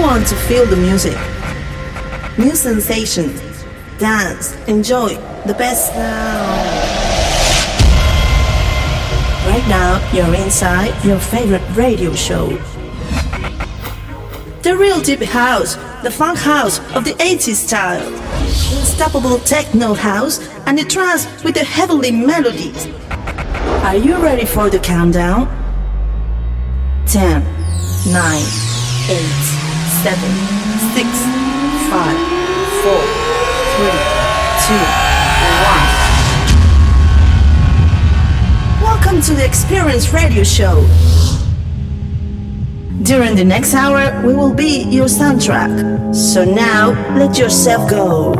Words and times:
want 0.00 0.26
to 0.26 0.34
feel 0.34 0.66
the 0.66 0.76
music, 0.76 1.16
new 2.38 2.54
sensation, 2.54 3.34
dance, 3.98 4.54
enjoy 4.66 5.14
the 5.46 5.54
best 5.54 5.94
now. 5.94 6.96
Right 9.46 9.66
now, 9.68 10.10
you're 10.12 10.34
inside 10.34 10.92
your 11.04 11.18
favorite 11.18 11.62
radio 11.74 12.12
show. 12.14 12.48
The 14.62 14.76
real 14.76 15.00
deep 15.00 15.20
house, 15.20 15.76
the 16.02 16.10
funk 16.10 16.38
house 16.38 16.78
of 16.94 17.04
the 17.04 17.14
80s 17.14 17.54
style. 17.54 18.06
Unstoppable 18.78 19.38
techno 19.38 19.94
house 19.94 20.40
and 20.66 20.76
the 20.76 20.84
trance 20.84 21.26
with 21.44 21.54
the 21.54 21.64
heavenly 21.64 22.10
melodies. 22.10 22.86
Are 23.84 23.96
you 23.96 24.16
ready 24.16 24.44
for 24.44 24.68
the 24.68 24.78
countdown? 24.78 25.46
10, 27.06 27.42
9, 28.12 28.42
8, 29.08 29.65
7, 30.06 30.22
6, 30.94 31.02
5, 31.90 32.14
4, 32.84 32.94
3, 33.74 33.90
2, 34.62 34.78
1. 38.78 38.82
Welcome 38.82 39.18
to 39.22 39.34
the 39.34 39.44
Experience 39.44 40.12
Radio 40.12 40.44
Show. 40.44 40.86
During 43.02 43.34
the 43.34 43.44
next 43.44 43.74
hour, 43.74 44.22
we 44.24 44.32
will 44.32 44.54
be 44.54 44.84
your 44.84 45.06
soundtrack. 45.06 46.14
So 46.14 46.44
now, 46.44 46.92
let 47.18 47.36
yourself 47.36 47.90
go. 47.90 48.32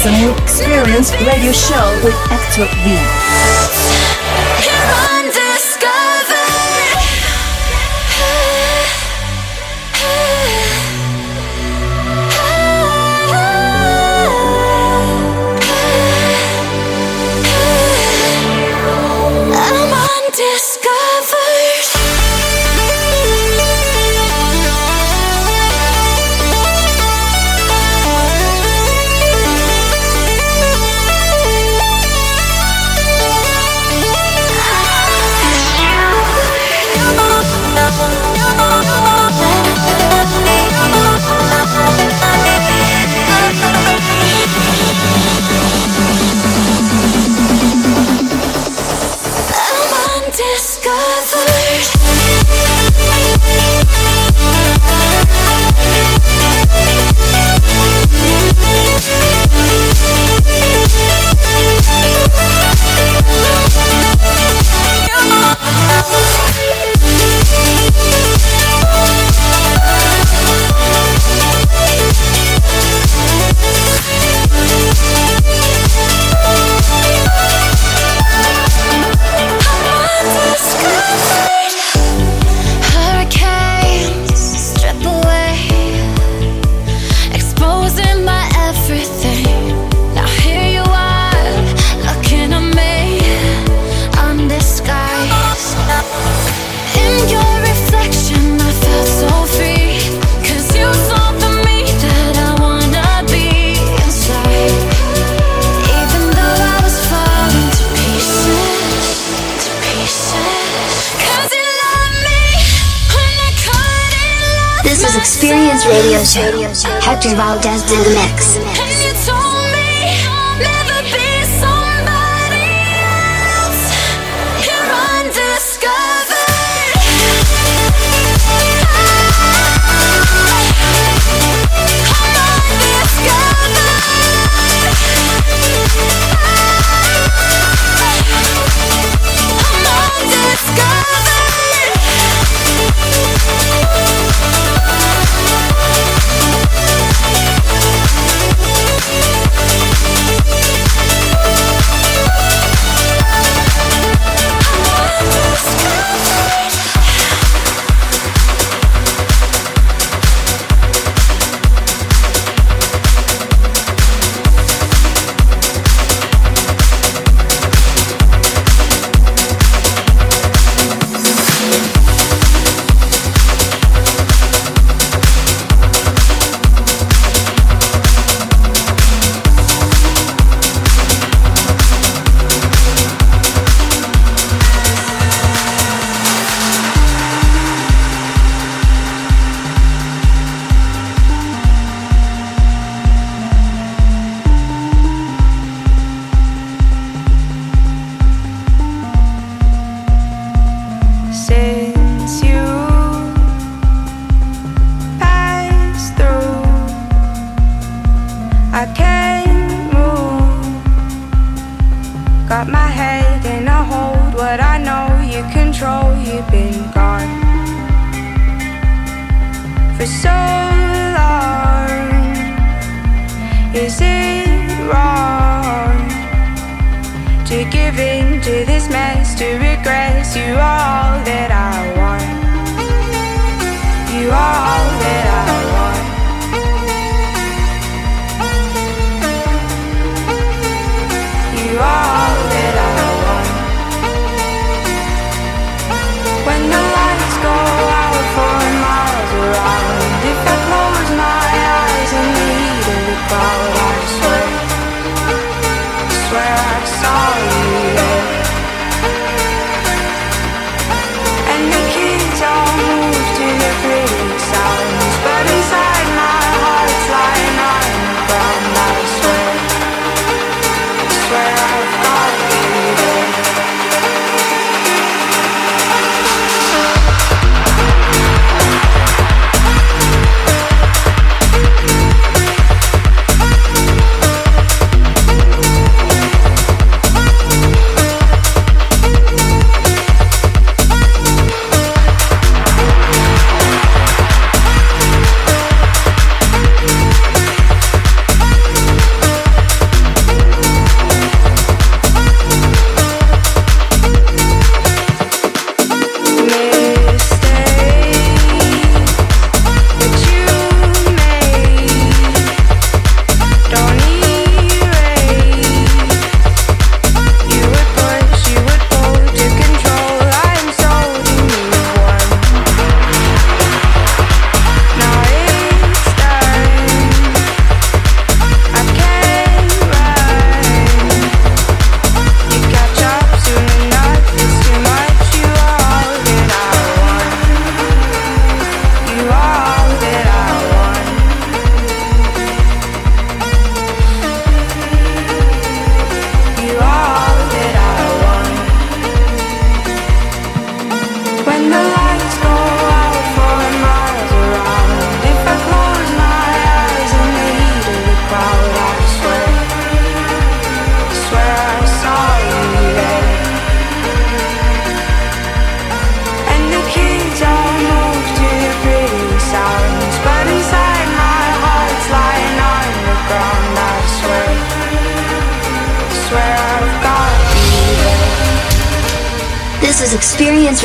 You're 0.02 0.12
listening 0.12 0.42
Experience 0.42 1.12
Radio 1.26 1.52
Show 1.52 2.00
with 2.02 2.14
Hector 2.30 2.64
V. 2.84 3.19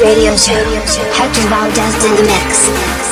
Radio 0.06 0.38
Show. 0.38 0.54
Hector 1.18 1.42
Valdez 1.50 2.06
in 2.06 2.16
the 2.16 2.22
mix. 2.22 3.05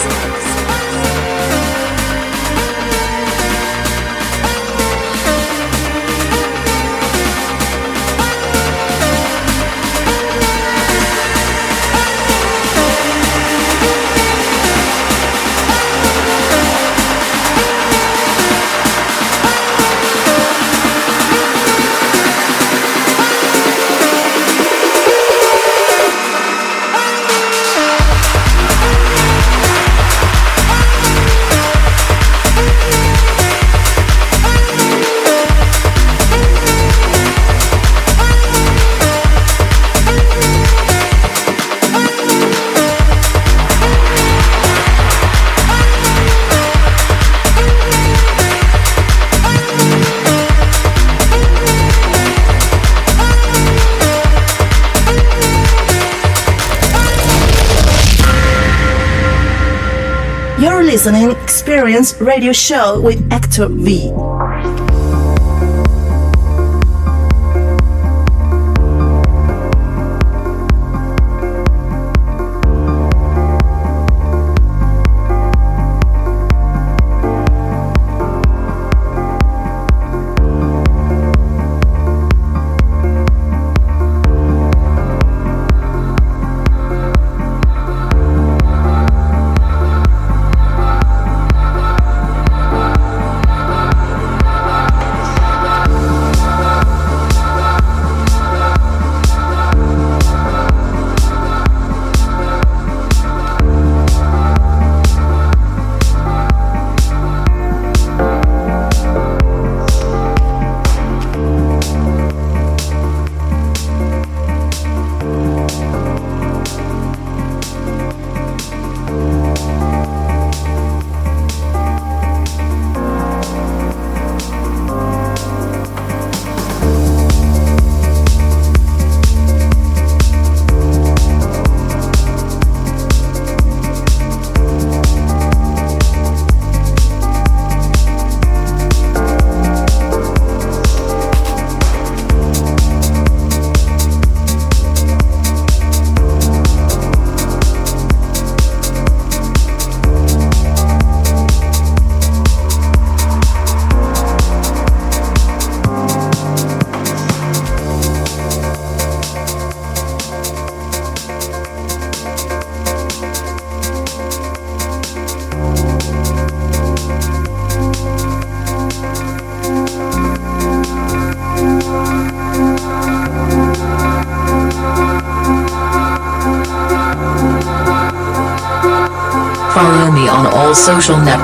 listening 61.03 61.31
Experience 61.31 62.13
radio 62.21 62.53
show 62.53 63.01
with 63.01 63.29
Hector 63.29 63.67
V. 63.67 64.09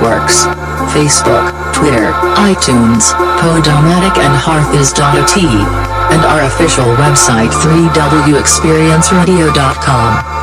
networks. 0.09 0.45
Facebook, 0.93 1.45
Twitter, 1.73 2.11
iTunes, 2.41 3.13
Podomatic 3.39 4.17
and 4.17 4.33
Hearthis.at. 4.33 5.37
And 6.11 6.25
our 6.25 6.41
official 6.45 6.85
website 6.95 7.51
3wexperienceradio.com. 7.51 10.38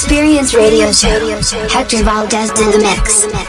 Experience 0.00 0.54
Radio 0.54 0.92
Show. 0.92 1.08
Hector 1.70 2.04
Valdez 2.04 2.50
in 2.50 2.70
the 2.70 2.78
mix. 2.78 3.47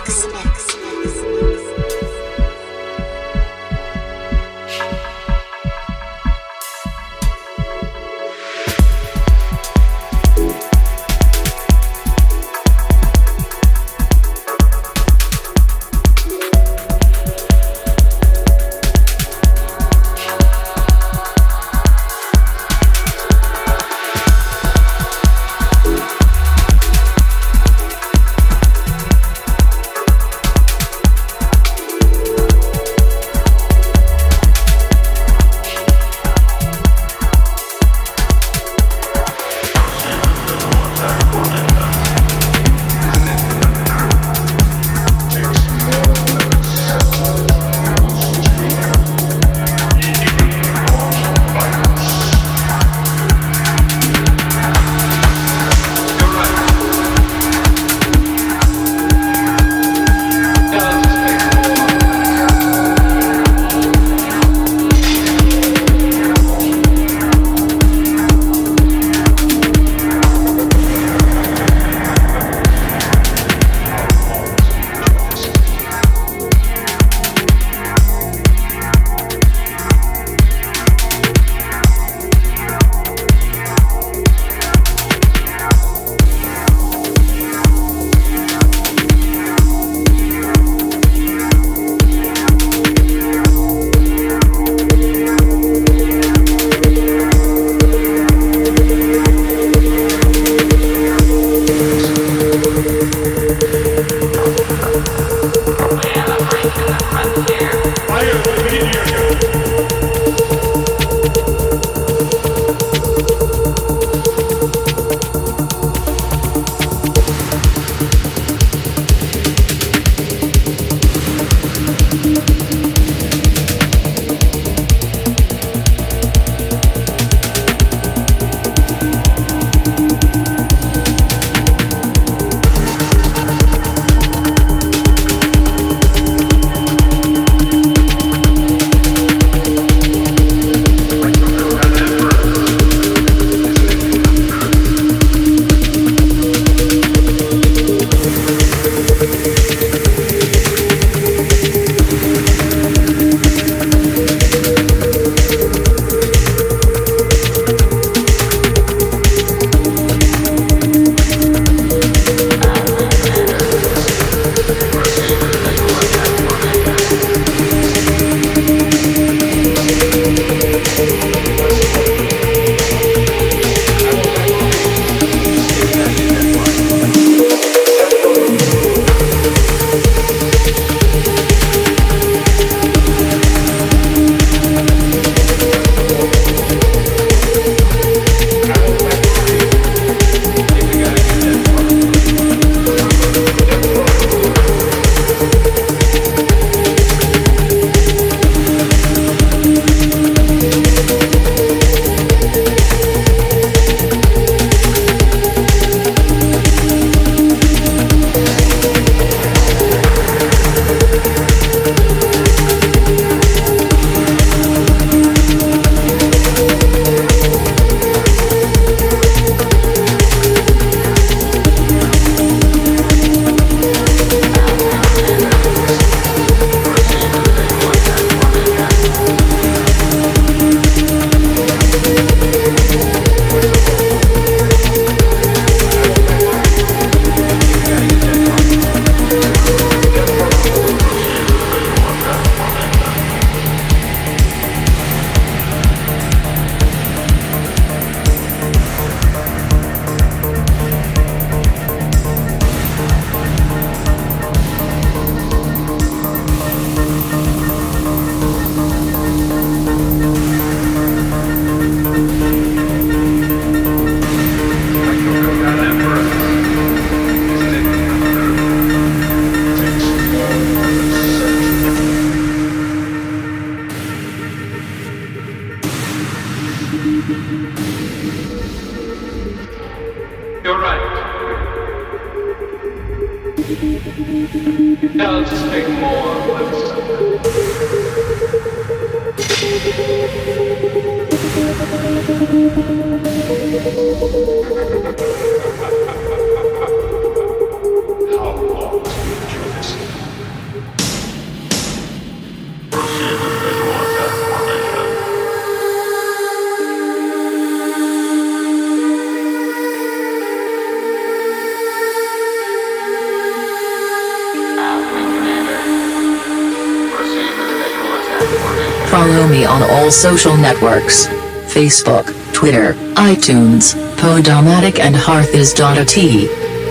Social 320.12 320.58
networks 320.58 321.28
Facebook, 321.70 322.34
Twitter, 322.54 322.94
iTunes, 323.16 323.96
Podomatic, 324.16 325.00
and 325.00 325.16
Hearthis.at. 325.16 326.18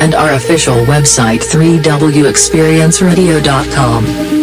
And 0.00 0.14
our 0.14 0.34
official 0.34 0.76
website 0.86 1.40
3wexperienceradio.com. 1.40 4.37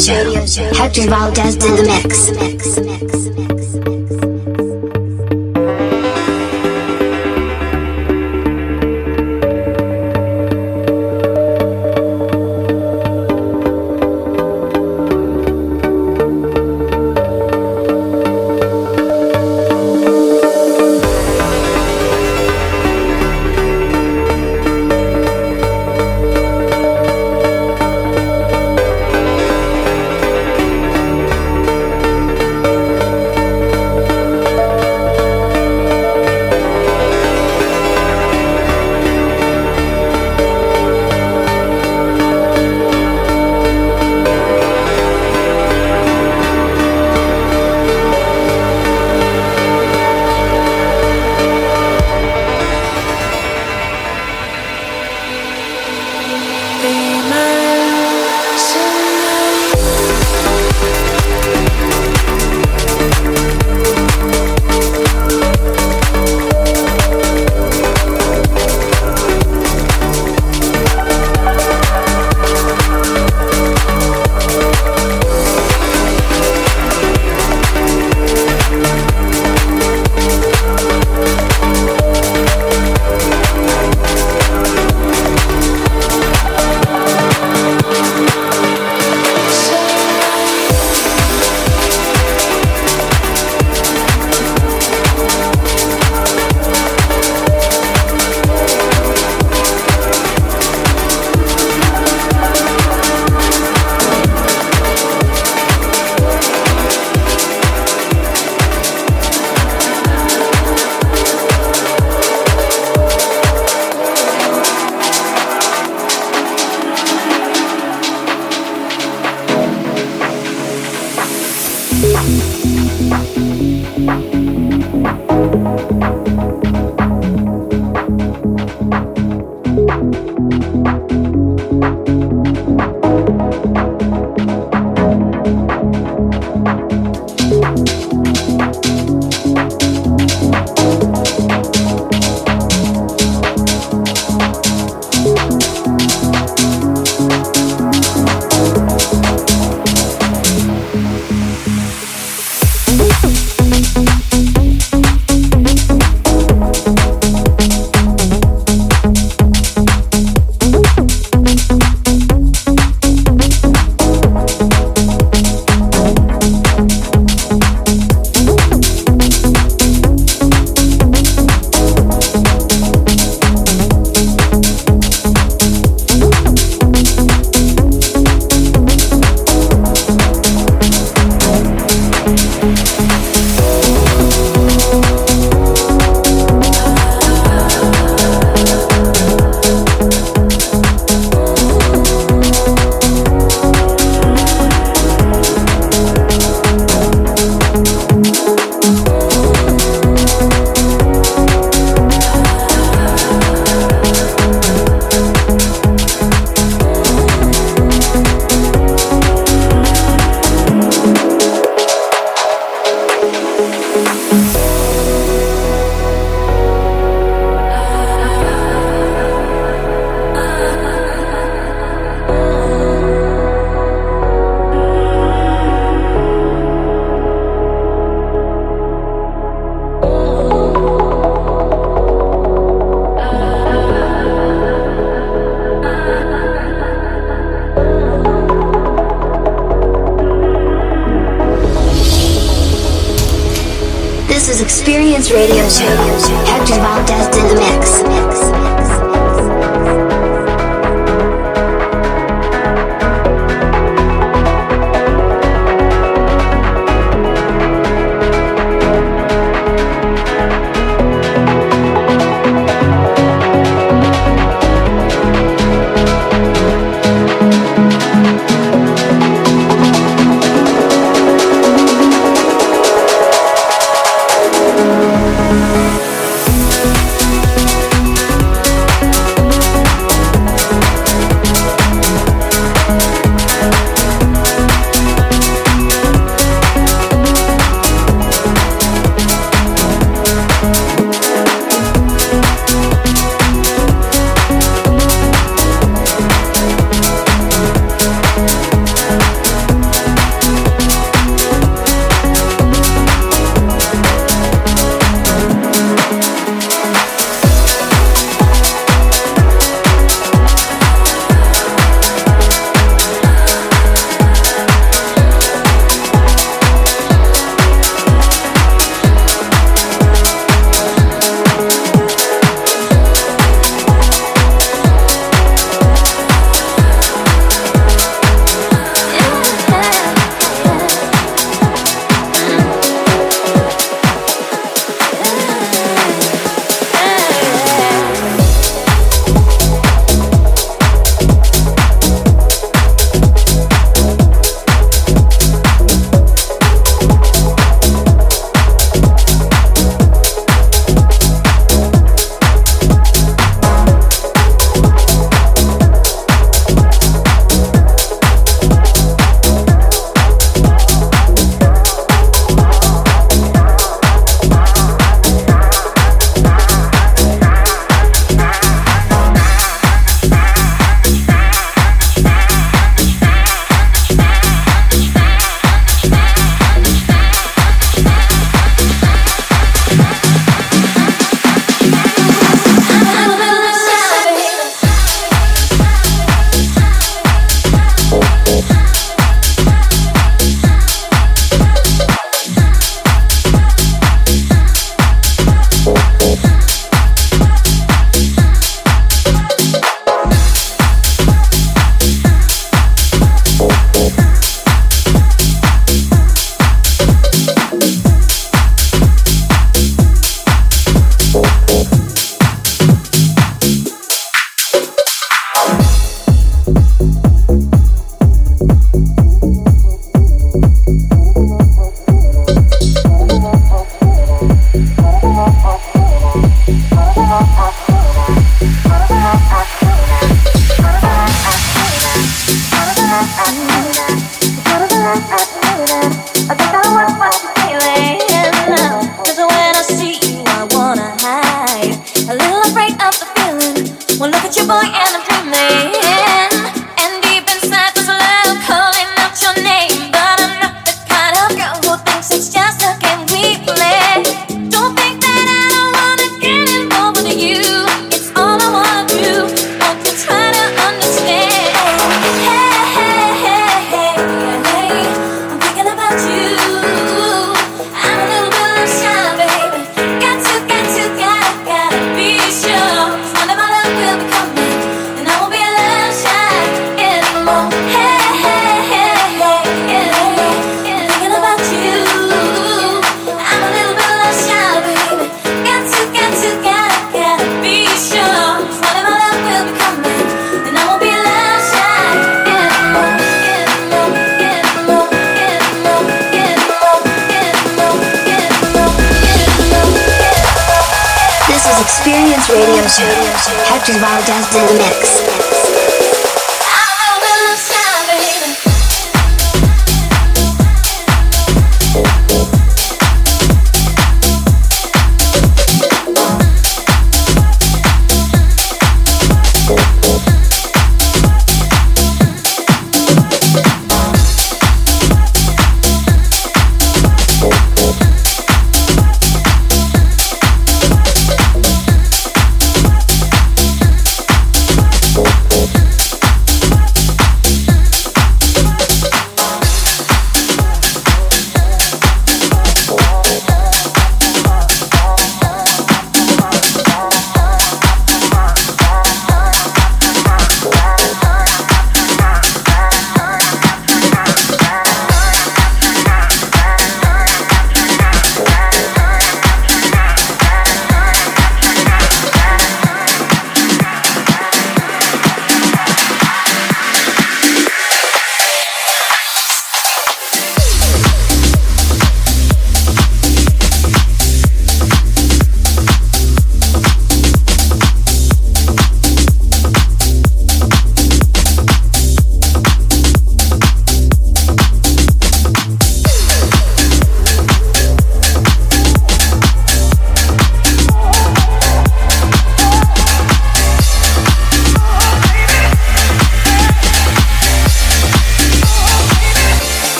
Show. 0.00 0.32
Hector 0.72 1.08
Valdez 1.08 1.56
in 1.56 1.76
the 1.76 1.82
mix. 1.82 2.49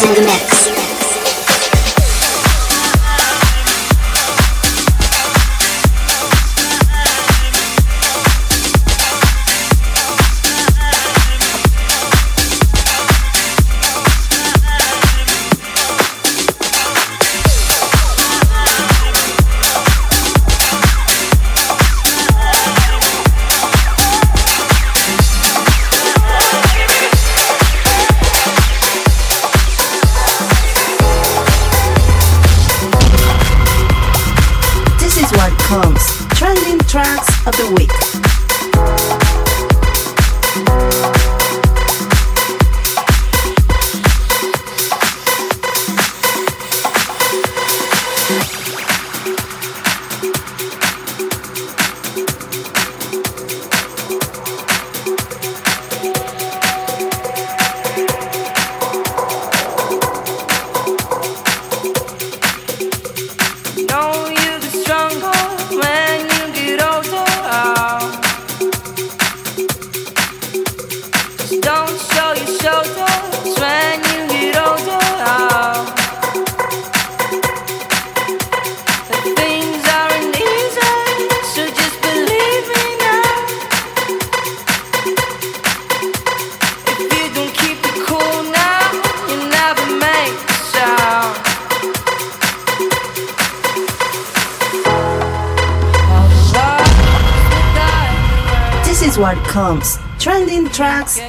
in 0.00 0.14
the 0.14 0.20
mix. 0.22 0.91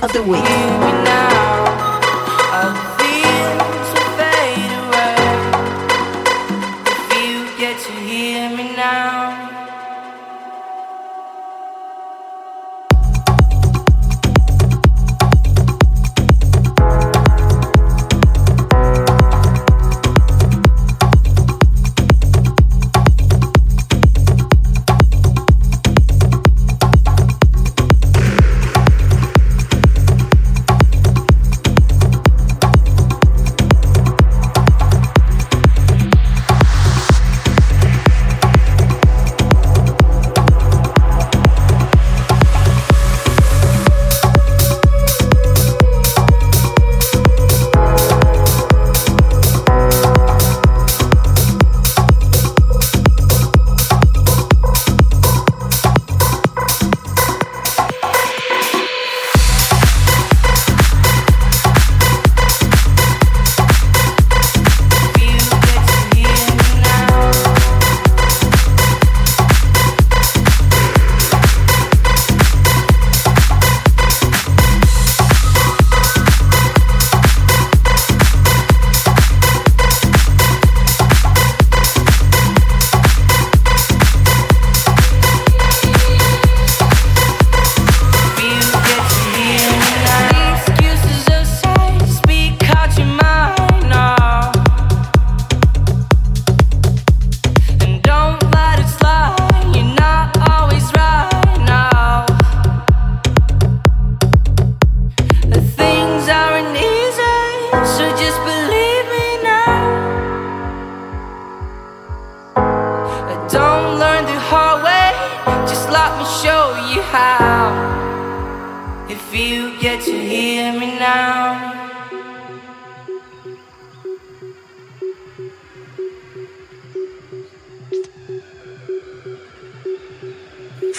Of 0.03 0.11
the 0.11 0.21
week. 0.23 0.42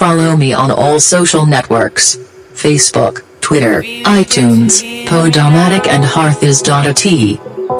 Follow 0.05 0.37
me 0.37 0.53
on 0.53 0.69
all 0.71 1.01
social 1.01 1.47
networks. 1.47 2.17
Facebook, 2.53 3.23
Twitter, 3.41 3.83
iTunes, 4.05 4.83
Podomatic 5.07 5.87
and 5.87 6.05
Hearthis.at. 6.05 7.07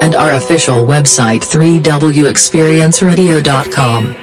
And 0.01 0.15
our 0.15 0.31
official 0.31 0.77
website 0.77 1.43
3wexperienceradio.com. 1.43 4.15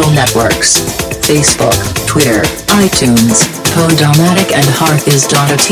social 0.00 0.14
networks 0.14 0.80
Facebook, 1.26 1.76
Twitter, 2.06 2.42
iTunes, 2.74 3.46
Podomatic, 3.74 4.52
and 4.52 4.66
Hearthis.at. 4.66 5.70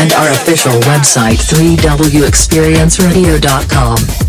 And 0.00 0.12
our 0.12 0.30
official 0.30 0.72
website 0.82 1.38
3wexperienceradio.com. 1.48 4.23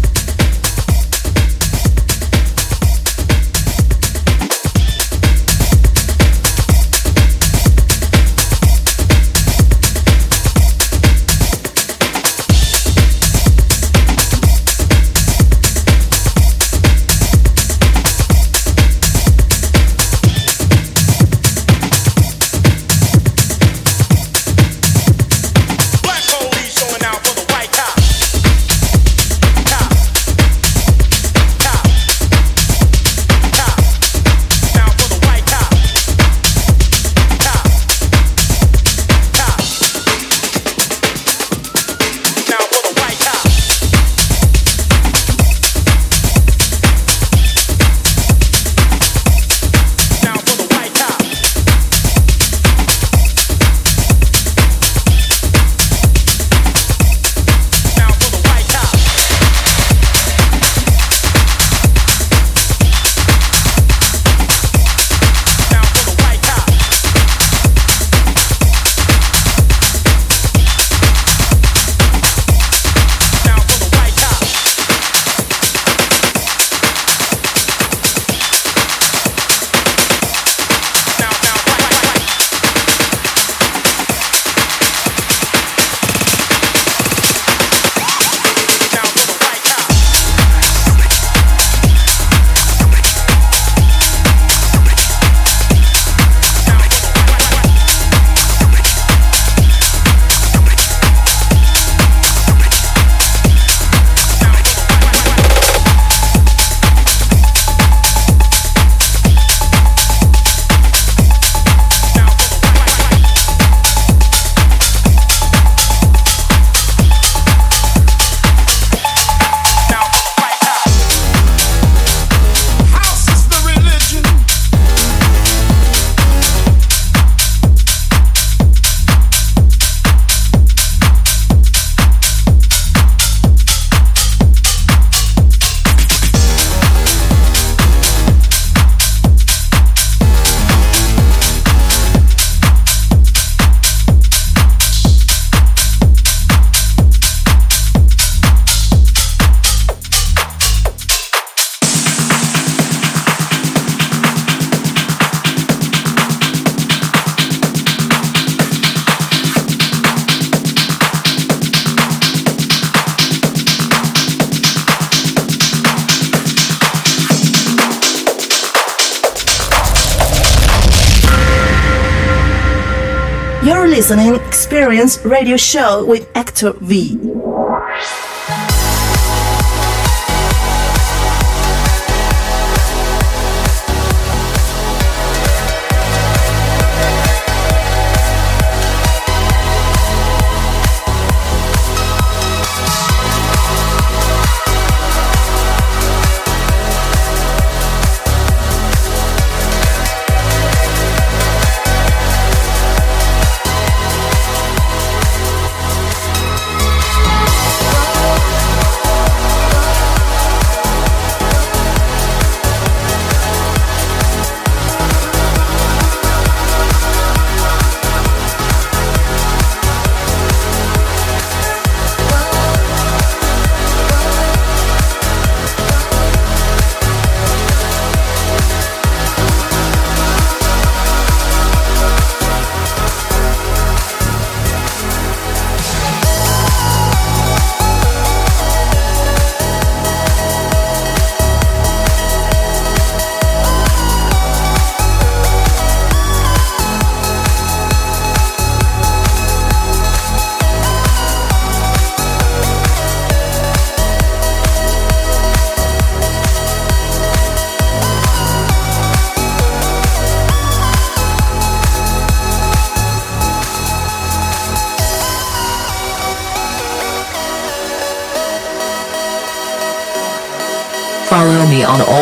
radio 175.25 175.57
show 175.57 176.05
with 176.05 176.31
Hector 176.35 176.73
V. 176.73 177.17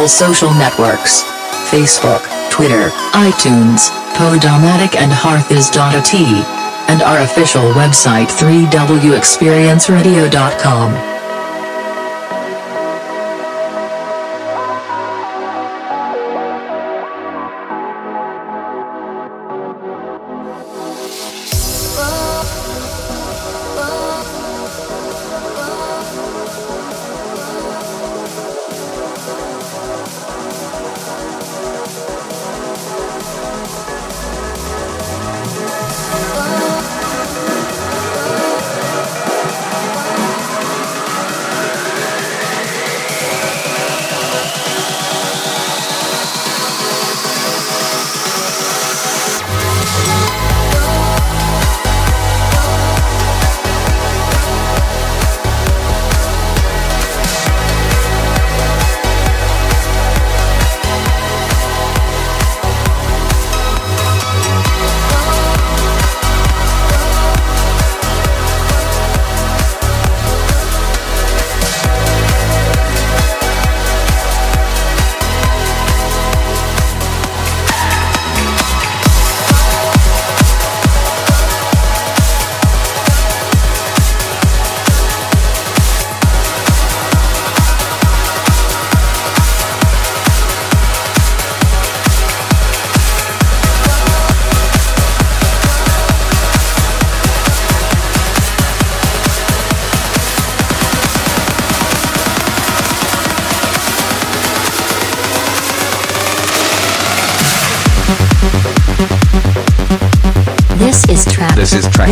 all 0.04 0.10
social 0.10 0.54
networks 0.56 1.24
Facebook, 1.72 2.28
Twitter, 2.52 2.90
iTunes, 3.14 3.90
Podomatic, 4.16 4.98
and 4.98 5.10
Hearthis.at. 5.10 6.14
And 6.90 7.02
our 7.02 7.20
official 7.20 7.72
website 7.72 8.28
3wexperienceradio.com. 8.28 11.13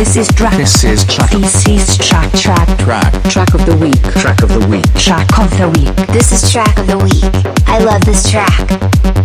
This 0.02 0.16
is 0.16 0.28
track. 0.34 0.56
This 0.56 0.82
is 0.82 1.04
track. 1.04 1.30
This 1.30 1.68
is 1.68 1.96
track. 1.96 2.32
This 2.32 2.42
is 2.48 2.76
track. 2.76 2.76
Track. 2.76 2.78
Track. 2.78 3.22
Track 3.30 3.54
of 3.54 3.64
the 3.64 3.76
week. 3.76 4.02
Track 4.20 4.42
of 4.42 4.48
the 4.48 4.66
week. 4.66 4.84
Track 4.94 5.38
of 5.38 5.48
the 5.56 5.68
week. 5.68 5.94
This 6.08 6.32
is 6.32 6.50
track 6.50 6.76
of 6.76 6.88
the 6.88 6.98
week. 6.98 7.22
I 7.68 7.78
love 7.78 8.04
this 8.04 8.28
track. 8.28 9.21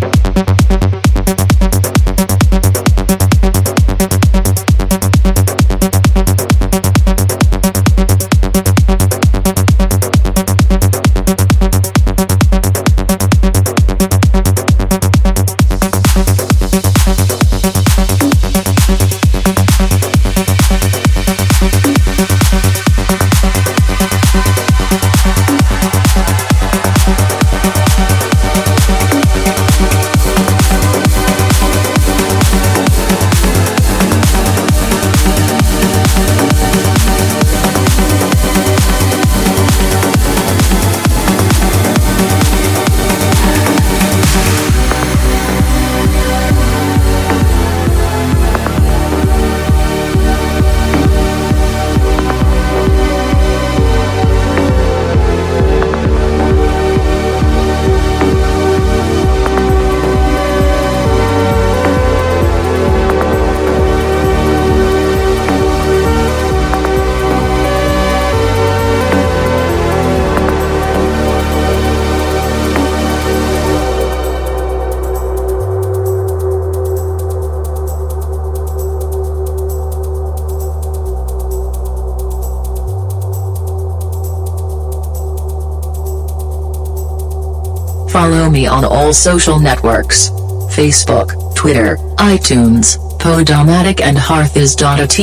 Me 88.57 88.65
on 88.65 88.83
all 88.83 89.13
social 89.13 89.59
networks. 89.59 90.29
Facebook, 90.77 91.55
Twitter, 91.55 91.97
iTunes, 92.17 92.97
Podomatic 93.19 94.01
and 94.01 94.17
Hearthis.at. 94.17 95.17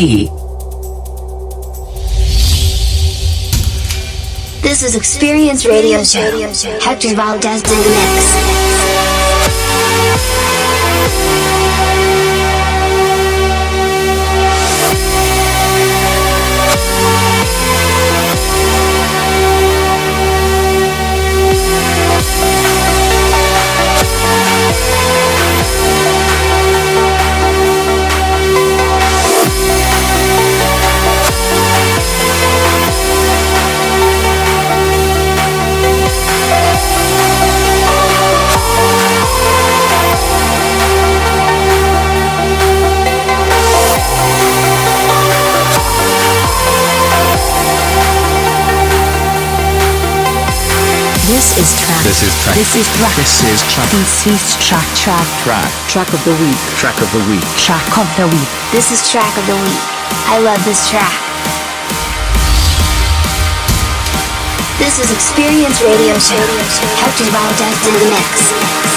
This 4.63 4.83
is 4.83 4.95
Experience 4.95 5.67
Radio 5.67 6.05
Show. 6.05 6.31
Hector 6.81 7.15
Valdez 7.15 7.63
in 7.63 7.79
the 7.83 7.91
mix. 7.91 8.64
Is 51.59 51.71
track. 51.79 52.03
This 52.03 52.23
is 52.23 52.35
track. 52.43 52.57
This 52.57 52.75
is 52.75 52.89
track. 52.99 53.15
This 53.15 53.35
is 53.47 53.61
track. 53.71 53.89
This 53.91 54.27
is 54.27 54.45
track. 54.59 54.89
Track. 54.99 55.27
Track. 55.47 55.71
Track 55.87 56.11
of 56.13 56.23
the 56.25 56.35
week. 56.43 56.59
Track 56.75 56.99
of 56.99 57.11
the 57.15 57.23
week. 57.31 57.45
Track 57.55 57.87
of 57.99 58.09
the 58.19 58.27
week. 58.27 58.51
This 58.73 58.91
is 58.91 59.07
track 59.07 59.31
of 59.39 59.47
the 59.47 59.55
week. 59.55 59.83
I 60.27 60.43
love 60.43 60.59
this 60.65 60.91
track. 60.91 61.15
This 64.83 64.99
is 64.99 65.13
Experience 65.15 65.79
Radio 65.83 66.19
Show. 66.19 66.43
Hector 66.99 67.31
Valdez 67.31 67.79
in 67.87 67.95
the 68.03 68.07
mix. 68.11 68.94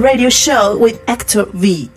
Radio 0.00 0.30
Show 0.30 0.78
with 0.78 1.06
Hector 1.06 1.44
V. 1.52 1.90